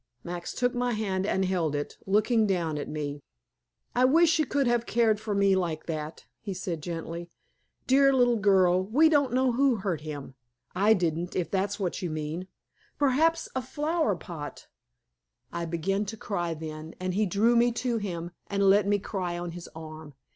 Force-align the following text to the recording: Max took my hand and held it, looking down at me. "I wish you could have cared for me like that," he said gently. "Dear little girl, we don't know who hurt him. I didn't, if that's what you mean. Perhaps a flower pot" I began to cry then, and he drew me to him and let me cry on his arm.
Max 0.23 0.55
took 0.55 0.73
my 0.73 0.93
hand 0.93 1.27
and 1.27 1.45
held 1.45 1.75
it, 1.75 1.95
looking 2.07 2.47
down 2.47 2.79
at 2.79 2.89
me. 2.89 3.21
"I 3.93 4.03
wish 4.03 4.39
you 4.39 4.47
could 4.47 4.65
have 4.65 4.87
cared 4.87 5.19
for 5.19 5.35
me 5.35 5.55
like 5.55 5.85
that," 5.85 6.25
he 6.39 6.55
said 6.55 6.81
gently. 6.81 7.29
"Dear 7.85 8.11
little 8.11 8.37
girl, 8.37 8.83
we 8.83 9.09
don't 9.09 9.31
know 9.31 9.51
who 9.51 9.75
hurt 9.75 10.01
him. 10.01 10.33
I 10.73 10.95
didn't, 10.95 11.35
if 11.35 11.51
that's 11.51 11.79
what 11.79 12.01
you 12.01 12.09
mean. 12.09 12.47
Perhaps 12.97 13.47
a 13.55 13.61
flower 13.61 14.15
pot" 14.15 14.65
I 15.53 15.65
began 15.65 16.05
to 16.05 16.17
cry 16.17 16.55
then, 16.55 16.95
and 16.99 17.13
he 17.13 17.27
drew 17.27 17.55
me 17.55 17.71
to 17.73 17.97
him 17.99 18.31
and 18.47 18.63
let 18.71 18.87
me 18.87 18.97
cry 18.97 19.37
on 19.37 19.51
his 19.51 19.69
arm. 19.75 20.15